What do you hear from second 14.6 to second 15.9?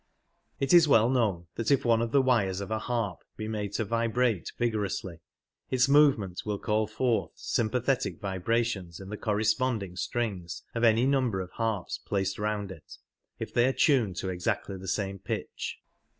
the same pitch.